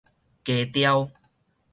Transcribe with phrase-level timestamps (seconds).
[0.43, 1.11] 低調